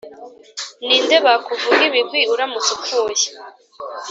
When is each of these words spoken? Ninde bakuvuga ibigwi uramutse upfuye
Ninde 0.85 1.15
bakuvuga 1.25 1.81
ibigwi 1.89 2.21
uramutse 2.33 2.69
upfuye 2.77 3.25